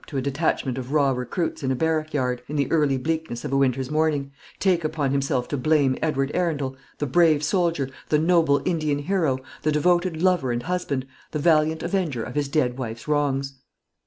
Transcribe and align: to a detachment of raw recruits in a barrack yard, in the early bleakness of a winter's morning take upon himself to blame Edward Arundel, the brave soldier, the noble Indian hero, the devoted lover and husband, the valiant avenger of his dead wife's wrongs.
to 0.07 0.17
a 0.17 0.21
detachment 0.21 0.79
of 0.79 0.91
raw 0.91 1.11
recruits 1.11 1.61
in 1.61 1.69
a 1.69 1.75
barrack 1.75 2.11
yard, 2.11 2.41
in 2.49 2.55
the 2.55 2.71
early 2.71 2.97
bleakness 2.97 3.45
of 3.45 3.53
a 3.53 3.55
winter's 3.55 3.91
morning 3.91 4.31
take 4.57 4.83
upon 4.83 5.11
himself 5.11 5.47
to 5.47 5.55
blame 5.55 5.95
Edward 6.01 6.31
Arundel, 6.33 6.75
the 6.97 7.05
brave 7.05 7.43
soldier, 7.43 7.87
the 8.09 8.17
noble 8.17 8.63
Indian 8.65 8.97
hero, 8.97 9.37
the 9.61 9.71
devoted 9.71 10.19
lover 10.23 10.51
and 10.51 10.63
husband, 10.63 11.05
the 11.29 11.37
valiant 11.37 11.83
avenger 11.83 12.23
of 12.23 12.33
his 12.33 12.47
dead 12.49 12.79
wife's 12.79 13.07
wrongs. 13.07 13.53